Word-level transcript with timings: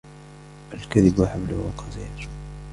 الكذب 0.73 1.23
حبله 1.23 1.71
قصير. 1.77 2.27